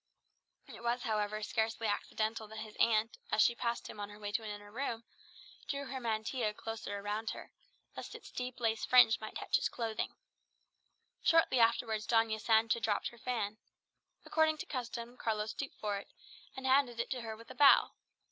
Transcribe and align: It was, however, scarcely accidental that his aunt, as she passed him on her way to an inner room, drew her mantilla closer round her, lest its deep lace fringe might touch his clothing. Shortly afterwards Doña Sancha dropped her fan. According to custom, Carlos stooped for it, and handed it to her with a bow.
It 0.65 0.81
was, 0.81 1.03
however, 1.03 1.43
scarcely 1.43 1.85
accidental 1.85 2.47
that 2.47 2.61
his 2.65 2.75
aunt, 2.77 3.19
as 3.31 3.43
she 3.43 3.53
passed 3.53 3.85
him 3.87 3.99
on 3.99 4.09
her 4.09 4.17
way 4.17 4.31
to 4.31 4.41
an 4.41 4.49
inner 4.49 4.71
room, 4.71 5.03
drew 5.67 5.85
her 5.85 5.99
mantilla 5.99 6.55
closer 6.55 6.99
round 7.03 7.29
her, 7.29 7.51
lest 7.95 8.15
its 8.15 8.31
deep 8.31 8.59
lace 8.59 8.83
fringe 8.83 9.19
might 9.19 9.35
touch 9.35 9.57
his 9.57 9.69
clothing. 9.69 10.15
Shortly 11.21 11.59
afterwards 11.59 12.07
Doña 12.07 12.41
Sancha 12.41 12.79
dropped 12.79 13.09
her 13.09 13.19
fan. 13.19 13.59
According 14.25 14.57
to 14.57 14.65
custom, 14.65 15.17
Carlos 15.17 15.51
stooped 15.51 15.75
for 15.79 15.97
it, 15.99 16.09
and 16.57 16.65
handed 16.65 16.99
it 16.99 17.11
to 17.11 17.21
her 17.21 17.37
with 17.37 17.51
a 17.51 17.55
bow. 17.55 17.91